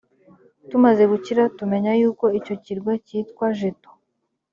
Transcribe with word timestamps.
tumaze 0.69 1.03
gukira 1.11 1.43
tumenya 1.57 1.91
yuko 1.99 2.25
icyo 2.39 2.55
kirwa 2.63 2.91
cyitwa 3.05 3.45
jeto 3.59 3.89